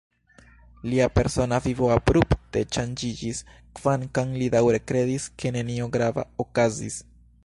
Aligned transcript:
Lia 0.91 1.07
persona 1.17 1.57
vivo 1.65 1.89
abrupte 1.95 2.63
ŝanĝiĝis, 2.77 3.41
kvankam 3.81 4.33
li 4.41 4.47
daŭre 4.57 4.83
kredis, 4.93 5.29
ke 5.45 5.53
nenio 5.59 5.91
grava 5.97 6.25
okazis. 6.47 6.99